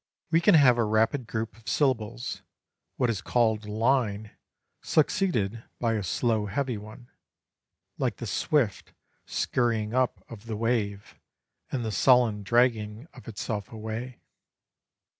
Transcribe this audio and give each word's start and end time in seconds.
We 0.31 0.41
can 0.41 0.55
have 0.55 0.79
a 0.79 0.83
rapid 0.83 1.27
group 1.27 1.55
of 1.55 1.69
syllables 1.69 2.41
what 2.95 3.11
is 3.11 3.21
called 3.21 3.65
a 3.67 3.71
line 3.71 4.31
succeeded 4.81 5.63
by 5.79 5.93
a 5.93 6.01
slow 6.01 6.47
heavy 6.47 6.75
one; 6.79 7.11
like 7.99 8.15
the 8.15 8.25
swift, 8.25 8.93
scurrying 9.27 9.93
up 9.93 10.25
of 10.27 10.47
the 10.47 10.57
wave 10.57 11.19
and 11.71 11.85
the 11.85 11.91
sullen 11.91 12.41
dragging 12.41 13.07
of 13.13 13.27
itself 13.27 13.71
away. 13.71 14.17